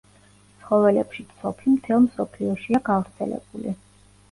[0.61, 3.79] ცხოველებში ცოფი მთელ მსოფლიოშია გავრცელებული.